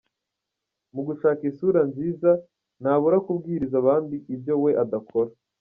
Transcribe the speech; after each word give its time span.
Mu 0.93 1.01
gushaka 1.07 1.41
isura 1.49 1.81
nziza 1.89 2.29
ntabura 2.81 3.17
kubwiriza 3.25 3.75
abandi 3.81 4.15
ibyo 4.33 4.53
we 4.63 4.71
adakora. 4.83 5.31